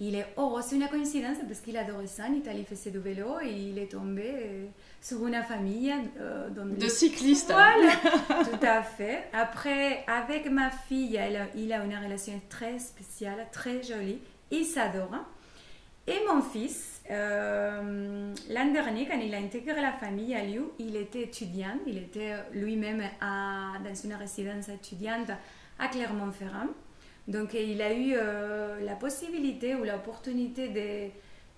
Il 0.03 0.15
est 0.15 0.27
heureux, 0.37 0.63
c'est 0.67 0.77
une 0.77 0.89
coïncidence 0.89 1.37
parce 1.47 1.61
qu'il 1.61 1.77
adorait 1.77 2.07
ça. 2.07 2.25
En 2.25 2.33
Italie, 2.33 2.61
il 2.61 2.67
faisait 2.67 2.91
du 2.91 2.99
vélo 2.99 3.39
et 3.43 3.51
il 3.51 3.79
est 3.79 3.93
tombé 3.93 4.33
euh, 4.35 4.67
sur 5.01 5.27
une 5.27 5.41
famille 5.43 5.95
euh, 6.19 6.49
de 6.49 6.89
cyclistes. 6.89 7.53
Voilà, 7.53 7.93
tout 8.45 8.67
à 8.67 8.83
fait. 8.83 9.25
Après, 9.33 10.05
avec 10.07 10.51
ma 10.51 10.71
fille, 10.71 11.19
il 11.55 11.73
a 11.73 11.85
une 11.85 11.97
relation 11.97 12.41
très 12.49 12.79
spéciale, 12.79 13.47
très 13.53 13.83
jolie. 13.83 14.21
Il 14.51 14.65
s'adore. 14.65 15.15
Et 16.07 16.19
mon 16.27 16.43
fils, 16.43 17.00
euh, 17.11 18.35
l'an 18.49 18.73
dernier, 18.73 19.07
quand 19.07 19.19
il 19.19 19.35
a 19.35 19.39
intégré 19.39 19.81
la 19.81 19.93
famille 19.93 20.35
à 20.35 20.45
Lyon, 20.45 20.71
il 20.79 20.97
était 20.97 21.23
étudiant. 21.23 21.79
Il 21.87 21.99
était 21.99 22.35
lui-même 22.53 23.03
dans 23.21 23.95
une 24.05 24.15
résidence 24.15 24.69
étudiante 24.69 25.31
à 25.79 25.89
Clermont-Ferrand. 25.89 26.69
Donc 27.27 27.55
il 27.55 27.81
a 27.83 27.93
eu 27.93 28.15
euh, 28.17 28.85
la 28.85 28.95
possibilité 28.95 29.75
ou 29.75 29.85
l'opportunité 29.85 31.13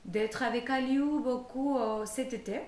d'être 0.04 0.42
avec 0.42 0.68
Aliou 0.70 1.20
beaucoup 1.20 1.78
euh, 1.78 2.04
cet 2.04 2.32
été. 2.32 2.60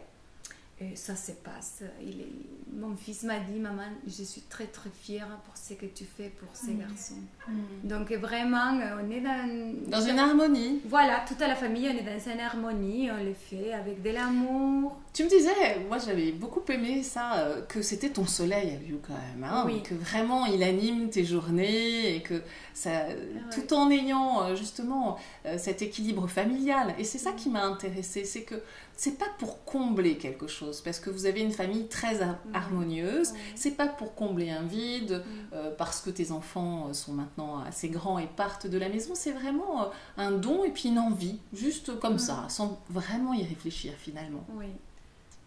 Et 0.80 0.96
ça 0.96 1.14
se 1.14 1.30
passe. 1.32 1.84
Il 2.02 2.20
est, 2.20 2.32
mon 2.72 2.96
fils 2.96 3.22
m'a 3.22 3.38
dit, 3.38 3.60
maman, 3.60 3.84
je 4.06 4.24
suis 4.24 4.40
très 4.42 4.66
très 4.66 4.90
fière 4.90 5.28
pour 5.44 5.56
ce 5.56 5.74
que 5.74 5.86
tu 5.86 6.04
fais 6.04 6.30
pour 6.30 6.48
ces 6.52 6.72
mm. 6.72 6.78
garçons. 6.80 7.14
Mm. 7.46 7.88
Donc 7.88 8.12
vraiment, 8.12 8.72
on 9.00 9.10
est 9.10 9.20
dans... 9.20 9.90
Dans 9.90 10.00
une 10.00 10.18
harmonie. 10.18 10.80
Voilà, 10.86 11.24
toute 11.28 11.38
la 11.40 11.54
famille, 11.54 11.88
on 11.88 11.96
est 11.96 12.02
dans 12.02 12.32
une 12.32 12.40
harmonie, 12.40 13.08
on 13.10 13.22
le 13.22 13.34
fait 13.34 13.72
avec 13.72 14.02
de 14.02 14.10
l'amour. 14.10 14.96
Tu 15.12 15.22
me 15.22 15.28
disais, 15.28 15.78
moi 15.88 15.98
j'avais 15.98 16.32
beaucoup 16.32 16.62
aimé 16.72 17.04
ça, 17.04 17.34
euh, 17.34 17.62
que 17.62 17.80
c'était 17.82 18.10
ton 18.10 18.26
soleil 18.26 18.74
à 18.74 18.78
lui 18.80 18.98
quand 19.06 19.14
même. 19.14 19.48
Hein, 19.48 19.62
oui. 19.64 19.80
Que 19.80 19.94
vraiment 19.94 20.44
il 20.46 20.60
anime 20.64 21.08
tes 21.08 21.24
journées 21.24 22.16
et 22.16 22.20
que 22.20 22.42
ça, 22.72 23.06
ah 23.06 23.54
tout 23.54 23.72
en 23.74 23.92
ayant 23.92 24.42
euh, 24.42 24.56
justement 24.56 25.16
euh, 25.46 25.56
cet 25.56 25.82
équilibre 25.82 26.26
familial. 26.26 26.96
Et 26.98 27.04
c'est 27.04 27.18
ça 27.18 27.30
qui 27.30 27.48
m'a 27.48 27.64
intéressée, 27.64 28.24
c'est 28.24 28.42
que 28.42 28.56
c'est 28.96 29.18
pas 29.18 29.28
pour 29.38 29.64
combler 29.64 30.16
quelque 30.18 30.46
chose, 30.46 30.80
parce 30.80 31.00
que 31.00 31.10
vous 31.10 31.26
avez 31.26 31.40
une 31.40 31.52
famille 31.52 31.88
très 31.88 32.20
harmonieuse, 32.52 33.34
c'est 33.54 33.72
pas 33.72 33.88
pour 33.88 34.14
combler 34.14 34.50
un 34.50 34.62
vide, 34.62 35.24
euh, 35.52 35.70
parce 35.76 36.00
que 36.00 36.10
tes 36.10 36.30
enfants 36.30 36.92
sont 36.92 37.12
maintenant 37.12 37.60
assez 37.60 37.88
grands 37.88 38.18
et 38.18 38.26
partent 38.26 38.66
de 38.66 38.78
la 38.78 38.88
maison, 38.88 39.14
c'est 39.14 39.32
vraiment 39.32 39.90
un 40.16 40.32
don 40.32 40.64
et 40.64 40.70
puis 40.70 40.88
une 40.88 40.98
envie, 40.98 41.38
juste 41.52 41.98
comme 41.98 42.18
ça, 42.18 42.46
sans 42.48 42.80
vraiment 42.88 43.34
y 43.34 43.44
réfléchir 43.44 43.92
finalement. 43.98 44.44
Oui. 44.54 44.66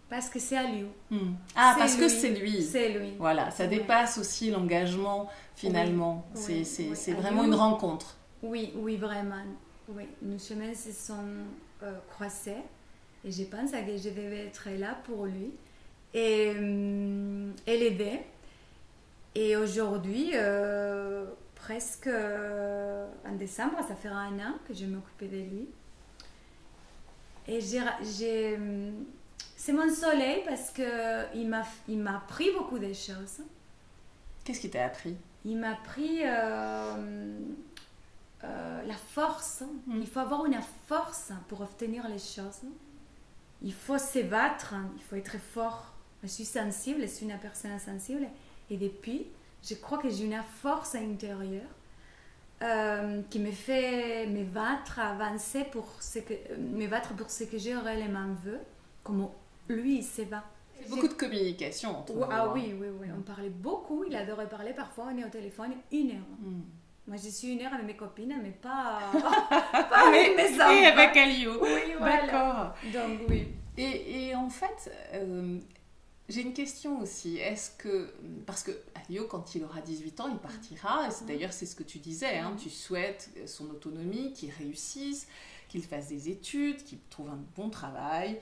Parce 0.08 0.30
que 0.30 0.38
c'est 0.38 0.56
à 0.56 0.70
lui. 0.70 0.86
Hmm. 1.10 1.34
Ah, 1.54 1.74
parce 1.78 1.94
que 1.94 2.08
c'est 2.08 2.30
lui. 2.30 2.62
C'est 2.62 2.88
lui. 2.88 3.12
Voilà, 3.18 3.50
ça 3.50 3.66
dépasse 3.66 4.16
aussi 4.16 4.50
l'engagement 4.50 5.28
finalement. 5.54 6.26
c'est 6.34 7.12
vraiment 7.12 7.44
une 7.44 7.54
rencontre. 7.54 8.16
Oui, 8.42 8.72
oui, 8.76 8.96
vraiment. 8.96 9.42
Oui, 9.88 10.04
nos 10.22 10.38
chemins 10.38 10.74
se 10.74 10.92
sont 10.92 11.14
euh, 11.82 11.92
croisés 12.10 12.62
et 13.24 13.30
je 13.30 13.44
pense 13.44 13.72
que 13.72 13.96
je 13.96 14.10
devais 14.10 14.46
être 14.46 14.68
là 14.78 14.96
pour 15.04 15.26
lui 15.26 15.52
et, 16.14 16.52
euh, 16.56 17.50
l'aider. 17.66 18.20
Et 19.34 19.56
aujourd'hui, 19.56 20.30
euh, 20.34 21.26
presque 21.54 22.08
en 22.08 23.34
décembre, 23.36 23.78
ça 23.86 23.94
fera 23.94 24.20
un 24.20 24.38
an 24.38 24.54
que 24.66 24.74
je 24.74 24.86
m'occupais 24.86 25.28
de 25.28 25.36
lui. 25.36 25.68
Et 27.46 27.60
j'ai 27.60 28.58
c'est 29.58 29.72
mon 29.72 29.92
soleil 29.92 30.42
parce 30.46 30.70
qu'il 30.70 31.48
m'a, 31.48 31.64
il 31.88 31.98
m'a 31.98 32.18
appris 32.18 32.48
beaucoup 32.56 32.78
de 32.78 32.92
choses. 32.92 33.40
Qu'est-ce 34.44 34.60
qu'il 34.60 34.70
t'a 34.70 34.86
appris? 34.86 35.16
Il 35.44 35.58
m'a 35.58 35.72
appris 35.72 36.20
euh, 36.22 37.38
euh, 38.44 38.82
la 38.82 38.94
force. 38.94 39.64
Mm. 39.86 40.00
Il 40.00 40.06
faut 40.06 40.20
avoir 40.20 40.46
une 40.46 40.58
force 40.86 41.32
pour 41.48 41.60
obtenir 41.60 42.08
les 42.08 42.20
choses. 42.20 42.62
Il 43.62 43.72
faut 43.72 43.98
se 43.98 44.20
battre, 44.20 44.74
il 44.96 45.02
faut 45.02 45.16
être 45.16 45.38
fort. 45.38 45.92
Je 46.22 46.28
suis 46.28 46.44
sensible, 46.44 47.02
je 47.02 47.06
suis 47.06 47.26
une 47.26 47.38
personne 47.38 47.78
sensible. 47.78 48.26
Et 48.70 48.76
depuis, 48.76 49.26
je 49.62 49.74
crois 49.74 49.98
que 49.98 50.08
j'ai 50.08 50.24
une 50.24 50.40
force 50.60 50.94
intérieure 50.94 51.68
euh, 52.62 53.22
qui 53.30 53.38
me 53.38 53.52
fait 53.52 54.26
me 54.26 54.44
battre, 54.44 54.98
avancer 54.98 55.64
pour 55.64 55.86
ce 56.00 56.20
que, 56.20 56.34
me 56.56 56.86
battre 56.86 57.14
pour 57.14 57.30
ce 57.30 57.44
que 57.44 57.58
j'ai 57.58 57.76
réellement 57.76 58.34
veux, 58.44 58.60
comme 59.02 59.28
lui, 59.68 59.98
il 59.98 60.04
sait 60.04 60.26
pas. 60.26 60.44
Beaucoup 60.88 61.08
de 61.08 61.14
communication 61.14 61.98
entre 61.98 62.28
Ah 62.30 62.44
hein. 62.44 62.52
oui, 62.54 62.74
oui, 62.78 62.86
oui. 63.00 63.08
On 63.16 63.22
parlait 63.22 63.50
beaucoup. 63.50 64.04
Il 64.04 64.14
adorait 64.14 64.48
parler. 64.48 64.72
Parfois, 64.72 65.08
on 65.12 65.18
est 65.18 65.24
au 65.24 65.28
téléphone 65.28 65.72
une 65.92 66.10
heure. 66.10 66.28
Hmm. 66.40 66.60
Moi, 67.08 67.16
je 67.16 67.30
suis 67.30 67.52
une 67.54 67.62
heure 67.62 67.72
avec 67.72 67.86
mes 67.86 67.96
copines, 67.96 68.38
mais 68.42 68.50
pas, 68.50 69.00
pas 69.72 70.08
avec 70.08 70.36
mes 70.36 70.60
enfants. 70.60 70.70
Et 70.70 70.86
avec 70.86 71.16
Alio. 71.16 71.52
Oui, 71.62 71.94
voilà. 71.96 72.26
D'accord. 72.26 72.74
Donc, 72.92 73.20
oui. 73.30 73.48
Et, 73.78 74.26
et 74.26 74.34
en 74.34 74.50
fait, 74.50 74.92
euh, 75.14 75.58
j'ai 76.28 76.42
une 76.42 76.52
question 76.52 77.00
aussi. 77.00 77.38
Est-ce 77.38 77.70
que. 77.78 78.12
Parce 78.44 78.62
que 78.62 78.72
Alio, 78.94 79.24
quand 79.24 79.54
il 79.54 79.64
aura 79.64 79.80
18 79.80 80.20
ans, 80.20 80.28
il 80.30 80.36
partira. 80.36 81.08
Et 81.08 81.24
d'ailleurs, 81.24 81.54
c'est 81.54 81.64
ce 81.64 81.74
que 81.74 81.82
tu 81.82 81.98
disais. 81.98 82.36
Hein, 82.36 82.54
tu 82.60 82.68
souhaites 82.68 83.30
son 83.46 83.70
autonomie, 83.70 84.34
qu'il 84.34 84.50
réussisse, 84.50 85.28
qu'il 85.70 85.84
fasse 85.84 86.08
des 86.08 86.28
études, 86.28 86.84
qu'il 86.84 86.98
trouve 87.08 87.30
un 87.30 87.40
bon 87.56 87.70
travail 87.70 88.38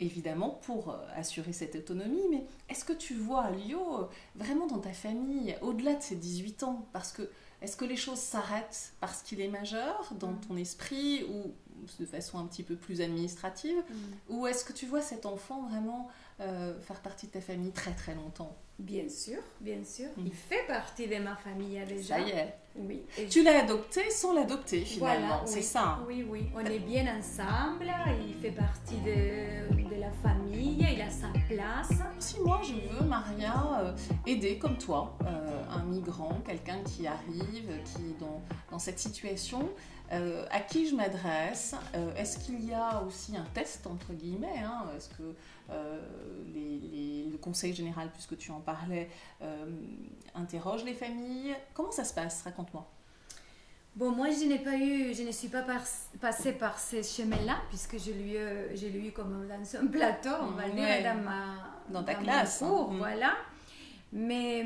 évidemment 0.00 0.58
pour 0.62 0.90
euh, 0.90 0.96
assurer 1.14 1.52
cette 1.52 1.76
autonomie, 1.76 2.26
mais 2.30 2.44
est-ce 2.68 2.84
que 2.84 2.92
tu 2.92 3.14
vois 3.14 3.50
Lio 3.50 3.98
euh, 3.98 4.04
vraiment 4.34 4.66
dans 4.66 4.78
ta 4.78 4.92
famille, 4.92 5.54
au-delà 5.60 5.94
de 5.94 6.02
ses 6.02 6.16
18 6.16 6.62
ans? 6.62 6.88
Parce 6.92 7.12
que 7.12 7.30
est-ce 7.62 7.76
que 7.76 7.84
les 7.84 7.96
choses 7.96 8.18
s'arrêtent 8.18 8.92
parce 9.00 9.22
qu'il 9.22 9.40
est 9.40 9.48
majeur 9.48 10.12
dans 10.18 10.32
mm. 10.32 10.40
ton 10.48 10.56
esprit 10.56 11.24
ou 11.24 11.52
de 11.98 12.06
façon 12.06 12.38
un 12.38 12.46
petit 12.46 12.62
peu 12.62 12.76
plus 12.76 13.00
administrative 13.00 13.76
mm. 13.76 13.94
Ou 14.34 14.46
est-ce 14.46 14.64
que 14.64 14.72
tu 14.72 14.86
vois 14.86 15.02
cet 15.02 15.26
enfant 15.26 15.66
vraiment 15.68 16.08
euh, 16.40 16.78
faire 16.80 17.00
partie 17.00 17.26
de 17.26 17.32
ta 17.32 17.40
famille 17.40 17.72
très 17.72 17.92
très 17.92 18.14
longtemps? 18.14 18.56
Bien 18.78 19.08
sûr, 19.10 19.38
bien 19.60 19.84
sûr. 19.84 20.08
Mm. 20.16 20.26
Il 20.26 20.32
fait 20.32 20.66
partie 20.66 21.06
de 21.06 21.16
ma 21.16 21.36
famille 21.36 21.78
déjà. 21.86 22.16
Ça 22.16 22.20
y 22.20 22.30
est. 22.30 22.54
Oui. 22.76 23.02
tu 23.28 23.42
l'as 23.42 23.64
adopté 23.64 24.08
sans 24.10 24.32
l'adopter 24.32 24.82
finalement, 24.84 25.44
c'est 25.44 25.60
ça. 25.60 25.82
Hein? 25.82 26.04
Oui, 26.06 26.24
oui. 26.26 26.46
On 26.54 26.64
est 26.64 26.78
bien 26.78 27.18
ensemble. 27.18 27.92
Il 28.28 28.34
fait 28.40 28.52
partie 28.52 28.96
de, 28.98 29.88
de, 29.88 30.00
la 30.00 30.10
famille. 30.22 30.86
Il 30.94 31.02
a 31.02 31.10
sa 31.10 31.26
place. 31.48 31.90
Si 32.30 32.38
moi 32.38 32.60
je 32.62 32.74
veux, 32.74 33.04
Maria, 33.04 33.80
euh, 33.80 33.92
aider 34.24 34.56
comme 34.56 34.78
toi, 34.78 35.16
euh, 35.26 35.64
un 35.68 35.82
migrant, 35.82 36.40
quelqu'un 36.46 36.80
qui 36.84 37.04
arrive, 37.08 37.72
qui 37.84 38.02
est 38.02 38.20
dans, 38.20 38.40
dans 38.70 38.78
cette 38.78 39.00
situation, 39.00 39.68
euh, 40.12 40.46
à 40.52 40.60
qui 40.60 40.88
je 40.88 40.94
m'adresse 40.94 41.74
Est-ce 42.16 42.38
qu'il 42.38 42.64
y 42.64 42.72
a 42.72 43.02
aussi 43.02 43.36
un 43.36 43.46
test 43.52 43.84
entre 43.88 44.12
guillemets 44.12 44.62
hein? 44.64 44.84
Est-ce 44.96 45.08
que 45.08 45.34
les, 46.54 47.26
le 47.32 47.36
Conseil 47.38 47.74
général, 47.74 48.10
puisque 48.12 48.38
tu 48.38 48.52
en 48.52 48.60
parlais, 48.60 49.10
interroge 50.36 50.84
les 50.84 50.94
familles? 50.94 51.56
Comment 51.74 51.90
ça 51.90 52.04
se 52.04 52.14
passe? 52.14 52.42
Raconte-moi. 52.42 52.88
Bon, 53.96 54.12
moi, 54.12 54.28
je 54.30 54.46
n'ai 54.46 54.60
pas 54.60 54.76
eu, 54.76 55.12
je 55.12 55.22
ne 55.24 55.32
suis 55.32 55.48
pas 55.48 55.64
passée 56.20 56.52
par 56.52 56.78
ce 56.78 57.02
chemin-là, 57.02 57.56
puisque 57.68 57.98
je 57.98 58.12
l'ai 58.12 58.34
eu, 58.34 58.76
je 58.76 58.86
eu 58.86 59.12
comme 59.12 59.48
dans 59.48 59.76
un 59.78 59.86
plateau, 59.86 60.30
on 60.42 60.52
va 60.52 60.68
dire, 60.68 61.02
dans 61.02 61.22
ma 61.22 61.70
dans 61.90 62.04
ta 62.04 62.14
classe, 62.14 62.58
cours, 62.58 62.90
hein. 62.92 62.96
voilà. 62.98 63.32
Mais 64.12 64.64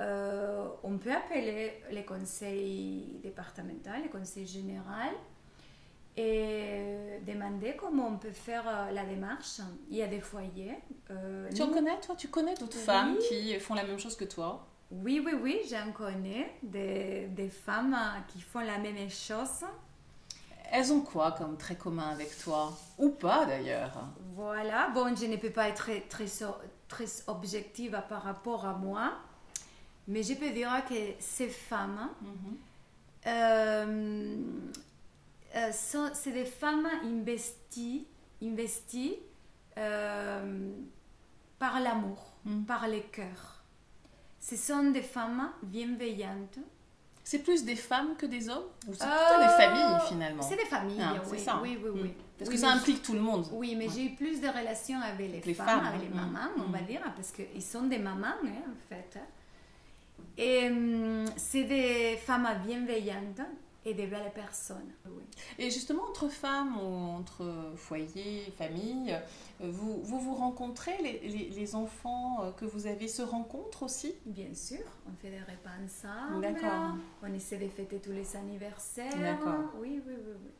euh, 0.00 0.68
on 0.82 0.98
peut 0.98 1.12
appeler 1.12 1.82
les 1.90 2.04
conseils 2.04 3.20
départementaux, 3.22 3.90
les 4.02 4.08
conseils 4.08 4.46
généraux, 4.46 5.16
et 6.16 7.20
demander 7.26 7.74
comment 7.76 8.08
on 8.08 8.18
peut 8.18 8.32
faire 8.32 8.64
euh, 8.66 8.90
la 8.90 9.04
démarche. 9.04 9.60
Il 9.90 9.96
y 9.96 10.02
a 10.02 10.06
des 10.06 10.20
foyers. 10.20 10.78
Euh, 11.10 11.48
tu 11.54 11.62
en 11.62 11.70
connais, 11.70 11.98
toi 12.00 12.14
Tu 12.16 12.28
connais 12.28 12.54
d'autres 12.54 12.76
femmes 12.76 13.16
qui 13.18 13.58
font 13.58 13.74
la 13.74 13.84
même 13.84 13.98
chose 13.98 14.16
que 14.16 14.24
toi? 14.24 14.66
Oui, 14.92 15.22
oui, 15.24 15.32
oui, 15.40 15.60
j'en 15.70 15.90
connais 15.92 16.54
des, 16.62 17.26
des, 17.28 17.48
femmes 17.48 17.96
qui 18.28 18.40
font 18.40 18.60
la 18.60 18.78
même 18.78 19.10
chose. 19.10 19.64
Elles 20.70 20.92
ont 20.92 21.00
quoi 21.00 21.32
comme 21.32 21.56
très 21.56 21.76
commun 21.76 22.10
avec 22.10 22.36
toi? 22.38 22.72
Ou 22.98 23.10
pas 23.10 23.46
d'ailleurs 23.46 24.08
Voilà, 24.34 24.90
bon, 24.90 25.14
je 25.16 25.26
ne 25.26 25.36
peux 25.36 25.50
pas 25.50 25.68
être 25.68 25.76
très, 25.76 26.00
très, 26.00 26.26
très 26.88 27.06
objective 27.26 28.00
par 28.08 28.22
rapport 28.22 28.64
à 28.64 28.74
moi, 28.74 29.12
mais 30.08 30.22
je 30.22 30.34
peux 30.34 30.50
dire 30.50 30.70
que 30.88 30.94
ces 31.18 31.48
femmes, 31.48 32.08
mhm. 32.20 32.56
euh, 33.26 34.36
euh, 35.56 35.70
c'est 36.14 36.32
des 36.32 36.46
femmes 36.46 36.88
investies, 37.04 38.06
investies 38.42 39.16
euh, 39.78 40.70
par 41.58 41.80
l'amour, 41.80 42.32
Mm. 42.44 42.64
par 42.64 42.88
le 42.88 43.00
cœur. 43.00 43.61
Ce 44.42 44.56
sont 44.56 44.90
des 44.90 45.02
femmes 45.02 45.50
bienveillantes. 45.62 46.58
C'est 47.22 47.38
plus 47.38 47.64
des 47.64 47.76
femmes 47.76 48.16
que 48.18 48.26
des 48.26 48.48
hommes 48.48 48.64
Ou 48.88 48.92
c'est 48.94 49.04
Euh, 49.04 49.06
plutôt 49.06 49.42
des 49.42 49.62
familles 49.62 50.00
finalement 50.08 50.42
C'est 50.42 50.56
des 50.56 50.64
familles, 50.64 51.00
Ah, 51.00 51.14
oui, 51.30 51.38
ça. 51.38 51.60
oui, 51.62 51.78
oui, 51.80 51.90
oui. 51.94 52.08
Mm. 52.08 52.12
Parce 52.36 52.48
Oui, 52.50 52.56
que 52.56 52.60
ça 52.60 52.70
implique 52.72 53.02
tout 53.02 53.12
le 53.12 53.20
monde. 53.20 53.46
Oui, 53.52 53.76
mais 53.76 53.86
Ouais. 53.86 53.92
j'ai 53.94 54.04
eu 54.06 54.10
plus 54.16 54.40
de 54.40 54.48
relations 54.48 55.00
avec 55.00 55.46
les, 55.46 55.54
femmes, 55.54 55.66
femmes, 55.66 55.86
avec 55.86 56.00
les 56.02 56.08
mm, 56.08 56.14
mamans, 56.16 56.48
on 56.58 56.70
va 56.72 56.80
dire, 56.80 57.00
parce 57.14 57.30
qu'ils 57.30 57.62
sont 57.62 57.82
des 57.84 57.98
mamans, 57.98 58.26
hein, 58.44 58.64
en 58.68 58.88
fait. 58.88 59.20
Et 60.36 60.68
c'est 61.36 61.62
des 61.64 62.16
femmes 62.16 62.48
bienveillantes 62.66 63.40
et 63.84 63.94
des 63.94 64.06
belles 64.06 64.32
personnes. 64.32 64.92
Oui. 65.06 65.24
Et 65.58 65.70
justement, 65.70 66.04
entre 66.04 66.28
femmes 66.28 66.76
ou 66.76 66.84
entre 67.10 67.72
foyers, 67.76 68.52
familles, 68.56 69.18
euh, 69.60 69.70
vous 69.70 70.02
vous, 70.02 70.20
vous 70.20 70.34
rencontrez, 70.34 70.96
les, 71.02 71.18
les- 71.28 71.50
les 71.50 71.74
enfants 71.74 72.42
euh, 72.44 72.52
que 72.52 72.64
vous 72.64 72.86
avez 72.86 73.08
se 73.08 73.22
rencontrent 73.22 73.82
aussi? 73.82 74.14
Bien 74.26 74.54
sûr, 74.54 74.84
on 75.08 75.14
fait 75.20 75.30
des 75.30 75.40
repas 75.40 75.70
ensemble. 75.84 76.42
D'accord. 76.42 76.94
On 77.22 77.32
essaie 77.34 77.58
de 77.58 77.68
fêter 77.68 77.98
tous 78.00 78.12
les 78.12 78.36
anniversaires. 78.36 79.18
D'accord. 79.18 79.72
Oui, 79.80 80.00
oui, 80.06 80.14
oui. 80.16 80.32
oui. 80.44 80.50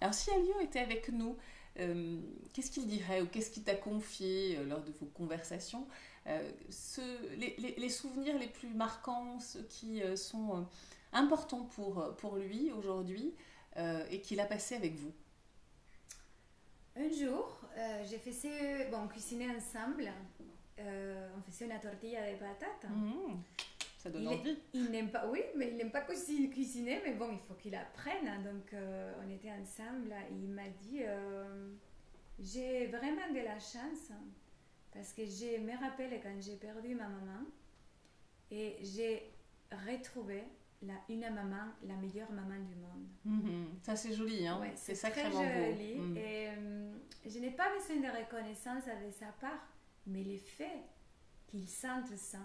Alors 0.00 0.14
si 0.14 0.30
Alio 0.30 0.58
était 0.60 0.80
avec 0.80 1.10
nous, 1.10 1.36
euh, 1.78 2.18
qu'est-ce 2.52 2.70
qu'il 2.70 2.86
dirait 2.86 3.20
ou 3.22 3.26
qu'est-ce 3.26 3.50
qu'il 3.50 3.62
t'a 3.62 3.74
confié 3.76 4.56
euh, 4.58 4.64
lors 4.64 4.82
de 4.82 4.92
vos 5.00 5.06
conversations 5.06 5.86
Euh, 6.28 6.50
ce- 6.70 7.34
les, 7.36 7.88
souvenirs 7.88 8.38
les 8.38 8.46
plus 8.46 8.68
marquants, 8.74 9.40
ceux 9.40 9.62
qui 9.64 10.00
sont 10.16 10.64
importants 11.12 11.64
pour, 11.64 11.98
euh, 12.00 12.12
pour 12.12 12.36
lui 12.36 12.70
aujourd'hui 12.72 13.34
euh, 13.76 14.04
et 14.10 14.20
qu'il 14.20 14.40
a 14.40 14.46
passé 14.46 14.74
avec 14.76 14.94
vous 14.94 15.12
Un 16.96 17.08
jour, 17.10 17.60
euh, 17.76 18.04
j'ai 18.08 18.18
fait 18.18 18.32
ce... 18.32 18.90
Bon, 18.90 18.98
on 19.04 19.08
cuisinait 19.08 19.48
ensemble. 19.54 20.10
Euh, 20.78 21.28
on 21.36 21.42
faisait 21.42 21.66
une 21.66 21.78
tortilla 21.80 22.32
de 22.32 22.38
patates. 22.38 22.90
Mmh, 22.90 23.40
Ça 23.98 24.10
donne 24.10 24.22
Il, 24.22 24.28
envie. 24.28 24.58
il 24.74 24.90
n'aime 24.90 25.10
pas, 25.10 25.26
oui, 25.28 25.40
mais 25.56 25.68
il 25.68 25.76
n'aime 25.76 25.90
pas 25.90 26.00
cuisiner, 26.02 27.00
mais 27.04 27.14
bon, 27.14 27.30
il 27.32 27.38
faut 27.40 27.54
qu'il 27.54 27.74
apprenne. 27.74 28.42
Donc, 28.42 28.72
euh, 28.74 29.12
on 29.24 29.30
était 29.30 29.52
ensemble 29.52 30.12
et 30.12 30.34
il 30.34 30.48
m'a 30.50 30.68
dit 30.68 31.02
J'ai 32.38 32.86
vraiment 32.88 33.30
de 33.32 33.40
la 33.44 33.58
chance 33.58 34.10
parce 34.92 35.12
que 35.12 35.24
je 35.24 35.58
me 35.60 35.78
rappelle 35.78 36.20
quand 36.22 36.40
j'ai 36.40 36.56
perdu 36.56 36.94
ma 36.94 37.08
maman 37.08 37.44
et 38.50 38.76
j'ai 38.82 39.30
retrouvé 39.86 40.42
la, 40.82 40.94
une 41.08 41.20
maman, 41.32 41.72
la 41.84 41.94
meilleure 41.96 42.30
maman 42.32 42.58
du 42.64 42.74
monde. 42.74 43.06
Mhm, 43.24 43.78
Ça 43.82 43.94
c'est 43.96 44.12
joli, 44.14 44.46
hein 44.46 44.60
Ouais, 44.60 44.72
c'est 44.76 44.94
très 44.94 45.10
sacrément 45.10 45.42
beau. 45.42 45.64
joli. 45.72 45.94
Mhm. 45.96 46.16
Et 46.16 46.48
euh, 46.50 46.92
je 47.26 47.38
n'ai 47.38 47.50
pas 47.52 47.68
besoin 47.74 47.96
de 48.10 48.18
reconnaissance 48.18 48.84
de 48.84 49.10
sa 49.10 49.26
part, 49.40 49.66
mais 50.06 50.24
le 50.24 50.38
fait 50.38 50.82
qu'il 51.46 51.68
sente 51.68 52.14
ça, 52.16 52.40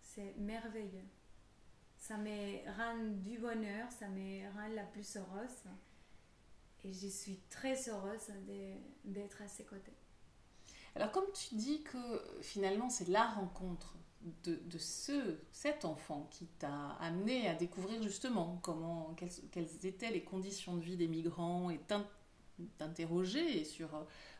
c'est 0.00 0.34
merveilleux. 0.38 1.04
Ça 1.96 2.16
me 2.16 2.68
rend 2.76 2.98
du 3.22 3.38
bonheur, 3.38 3.90
ça 3.92 4.08
me 4.08 4.44
rend 4.54 4.68
la 4.74 4.82
plus 4.84 5.16
heureuse. 5.16 5.62
Et 6.84 6.92
je 6.92 7.06
suis 7.06 7.38
très 7.48 7.88
heureuse 7.88 8.28
d'être 9.04 9.40
à 9.42 9.46
ses 9.48 9.64
côtés. 9.64 9.92
Alors 10.96 11.12
comme 11.12 11.30
tu 11.32 11.54
dis 11.54 11.82
que 11.84 12.38
finalement 12.42 12.90
c'est 12.90 13.08
la 13.08 13.24
rencontre 13.24 13.96
de, 14.44 14.56
de 14.56 14.78
ce, 14.78 15.38
cet 15.52 15.84
enfant 15.84 16.28
qui 16.30 16.46
t'a 16.46 16.90
amené 17.00 17.48
à 17.48 17.54
découvrir 17.54 18.02
justement 18.02 18.58
comment, 18.62 19.14
quelles, 19.16 19.30
quelles 19.50 19.86
étaient 19.86 20.10
les 20.10 20.22
conditions 20.22 20.76
de 20.76 20.82
vie 20.84 20.96
des 20.96 21.08
migrants 21.08 21.70
et 21.70 21.78
t'in- 21.78 22.06
t'interroger 22.78 23.64
sur, 23.64 23.88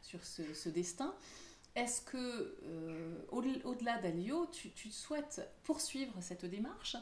sur 0.02 0.24
ce, 0.24 0.54
ce 0.54 0.68
destin, 0.68 1.14
est-ce 1.74 2.02
que 2.02 2.58
euh, 2.64 3.22
au- 3.30 3.42
au-delà 3.64 3.98
d'Alio, 3.98 4.46
tu, 4.52 4.70
tu 4.72 4.90
souhaites 4.90 5.42
poursuivre 5.64 6.14
cette 6.20 6.44
démarche 6.44 6.96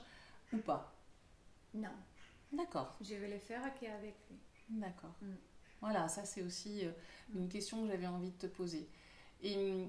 ou 0.53 0.59
pas? 0.59 0.95
Non, 1.75 1.95
D'accord. 2.53 2.97
je 3.01 3.15
vais 3.15 3.29
le 3.29 3.39
faire 3.39 3.63
qu'avec 3.75 4.17
lui. 4.31 4.39
D'accord. 4.69 5.15
Mm. 5.23 5.35
Voilà, 5.81 6.09
ça 6.09 6.25
c'est 6.25 6.43
aussi 6.43 6.85
euh, 6.87 6.91
une 7.35 7.49
question 7.49 7.83
que 7.83 7.89
j'avais 7.89 8.07
envie 8.07 8.31
de 8.31 8.37
te 8.39 8.47
poser. 8.47 8.89
Et 9.43 9.87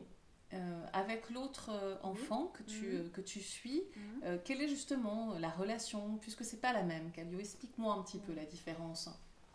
euh, 0.53 0.85
avec 0.93 1.29
l'autre 1.29 1.69
euh, 1.71 1.95
enfant 2.03 2.47
que 2.47 2.63
tu, 2.63 2.85
Mhm. 2.85 2.95
euh, 3.05 3.09
que 3.09 3.21
tu 3.21 3.39
suis, 3.41 3.83
Mhm. 3.95 4.21
euh, 4.25 4.37
quelle 4.43 4.61
est 4.61 4.67
justement 4.67 5.37
la 5.39 5.49
relation, 5.49 6.17
puisque 6.17 6.43
c'est 6.43 6.59
pas 6.61 6.73
la 6.73 6.83
même, 6.83 7.11
Calio 7.11 7.39
Explique-moi 7.39 7.93
un 7.93 8.01
petit 8.03 8.19
peu 8.19 8.33
la 8.33 8.45
différence. 8.45 9.09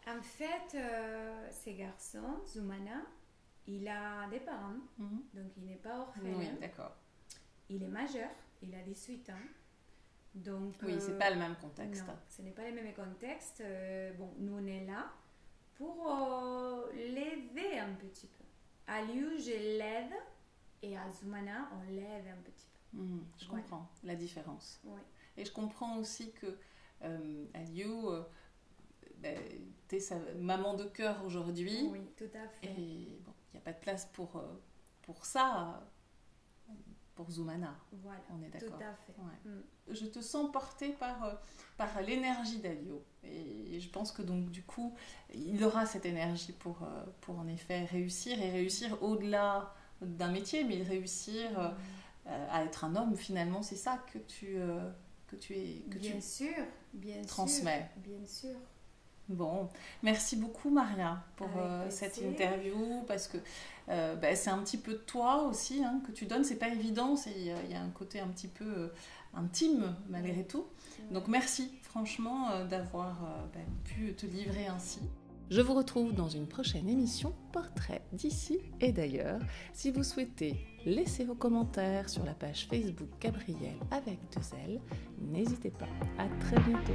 En 0.06 0.22
fait, 0.22 0.74
euh, 0.76 1.50
ce 1.50 1.70
garçon, 1.70 2.40
Zoumana, 2.46 3.02
il 3.66 3.87
a 3.88 4.28
des 4.30 4.40
parents, 4.40 4.76
Mhm. 4.98 5.22
donc 5.35 5.52
il 5.56 5.64
n'est 5.66 5.76
pas 5.76 5.98
orphelin. 6.00 6.37
Oui, 6.38 6.46
d'accord. 6.61 6.94
Il 7.68 7.82
est 7.82 7.88
majeur, 7.88 8.30
il 8.62 8.74
a 8.74 8.82
18 8.82 9.28
ans. 9.30 9.35
Donc, 10.35 10.74
Oui, 10.82 10.96
c'est 11.00 11.18
pas 11.18 11.30
le 11.30 11.37
même 11.37 11.56
contexte. 11.56 12.06
Non, 12.06 12.14
ce 12.28 12.42
n'est 12.42 12.50
pas 12.52 12.68
le 12.68 12.74
même 12.74 12.92
contexte. 12.94 13.62
Bon, 14.18 14.30
nous, 14.38 14.54
on 14.59 14.66
est 14.66 14.85
là 14.85 15.11
pour 15.76 16.14
l'aider 16.94 17.78
un 17.78 17.94
petit 17.94 18.26
peu. 18.28 18.44
À 18.87 19.02
lui, 19.02 19.42
je 19.42 19.50
l'aide 19.78 20.12
et 20.83 20.97
à 20.97 21.11
Zoumana, 21.12 21.69
on 21.77 21.91
l'aide 21.91 22.27
un 22.29 22.41
petit 22.43 22.67
peu. 22.93 22.99
Mhm, 22.99 23.25
Je 23.39 23.49
comprends 23.49 23.89
la 24.05 24.15
différence. 24.15 24.81
Oui. 24.85 25.01
Et 25.37 25.45
je 25.45 25.53
comprends 25.53 25.99
aussi 25.99 26.33
que 26.33 26.47
euh, 27.03 27.45
euh, 27.55 28.23
ben, 29.19 29.39
t'es 29.89 30.01
sa 30.01 30.17
maman 30.39 30.75
de 30.75 30.85
cœur 30.85 31.25
aujourd'hui. 31.25 31.89
Oui, 31.91 32.01
tout 32.17 32.31
à 32.35 32.49
fait. 32.49 32.67
Et 32.69 33.19
bon, 33.25 33.33
il 33.53 33.57
n'y 33.57 33.59
a 33.59 33.65
pas 33.65 33.73
de 33.73 33.81
place 33.81 34.07
pour, 34.12 34.37
euh, 34.37 34.43
pour 35.03 35.25
ça, 35.27 35.83
pour 37.15 37.31
Zoumana. 37.31 37.75
Voilà, 37.93 38.21
On 38.31 38.43
est 38.43 38.51
tout 38.51 38.69
d'accord. 38.71 38.89
à 38.89 38.95
fait. 38.95 39.15
Ouais. 39.19 39.51
Mm. 39.51 39.62
Je 39.89 40.07
te 40.07 40.21
sens 40.21 40.53
portée 40.53 40.93
par, 40.93 41.25
euh, 41.25 41.35
par 41.77 42.01
l'énergie 42.03 42.59
d'Alio. 42.59 43.03
Et 43.25 43.81
je 43.81 43.89
pense 43.89 44.12
que 44.12 44.23
donc 44.23 44.51
du 44.51 44.62
coup, 44.62 44.95
il 45.35 45.62
aura 45.65 45.87
cette 45.87 46.07
énergie 46.07 46.53
pour, 46.53 46.83
euh, 46.83 47.05
pour 47.23 47.39
en 47.39 47.47
effet 47.49 47.85
réussir 47.87 48.41
et 48.41 48.51
réussir 48.51 49.03
au-delà 49.03 49.75
d'un 50.02 50.30
métier, 50.30 50.64
mais 50.64 50.82
réussir 50.82 51.48
euh, 52.26 52.46
à 52.50 52.64
être 52.64 52.85
un 52.85 52.96
homme 52.96 53.16
finalement. 53.16 53.62
C'est 53.62 53.76
ça 53.76 53.98
que 54.12 54.18
tu, 54.18 54.56
euh, 54.56 54.88
que 55.28 55.37
tu, 55.37 55.54
es, 55.54 55.82
que 55.90 55.98
bien 55.98 56.12
tu 56.12 56.20
sûr, 56.20 56.54
bien 56.94 57.22
transmets. 57.22 57.88
sûr. 58.04 58.12
Bien 58.16 58.26
sûr. 58.26 58.56
Bon, 59.28 59.68
merci 60.04 60.37
beaucoup 60.37 60.70
Maria 60.70 61.20
pour 61.35 61.48
euh, 61.56 61.90
cette 61.90 62.18
interview 62.18 63.02
parce 63.09 63.26
que 63.26 63.38
euh, 63.88 64.14
bah, 64.14 64.37
c'est 64.37 64.50
un 64.50 64.59
petit 64.59 64.76
peu 64.78 64.92
de 64.92 64.98
toi 64.98 65.42
aussi 65.42 65.82
hein, 65.82 66.00
que 66.06 66.12
tu 66.12 66.26
donnes. 66.26 66.44
C'est 66.44 66.56
pas 66.61 66.68
évident, 66.68 67.16
il 67.26 67.42
y, 67.46 67.50
a- 67.50 67.62
il 67.64 67.70
y 67.72 67.74
a 67.74 67.80
un 67.82 67.90
côté 67.90 68.20
un 68.20 68.28
petit 68.28 68.46
peu 68.46 68.92
intime 69.35 69.96
malgré 70.09 70.44
tout. 70.44 70.66
Donc 71.11 71.26
merci 71.26 71.72
franchement 71.82 72.64
d'avoir 72.66 73.18
bah, 73.52 73.61
pu 73.85 74.14
te 74.14 74.26
livrer 74.26 74.68
ainsi. 74.68 75.00
Je 75.48 75.61
vous 75.61 75.74
retrouve 75.74 76.12
dans 76.12 76.28
une 76.28 76.48
prochaine 76.48 76.88
émission 76.88 77.32
Portrait 77.52 78.02
d'ici 78.12 78.59
et 78.80 78.90
d'ailleurs. 78.90 79.38
Si 79.72 79.92
vous 79.92 80.02
souhaitez 80.02 80.56
laisser 80.85 81.24
vos 81.24 81.37
commentaires 81.37 82.09
sur 82.09 82.24
la 82.24 82.35
page 82.35 82.66
Facebook 82.68 83.11
Gabriel 83.20 83.76
avec 83.92 84.18
deux 84.35 84.42
L, 84.66 84.80
n'hésitez 85.20 85.70
pas. 85.70 85.87
À 86.18 86.26
très 86.40 86.56
bientôt. 86.61 86.94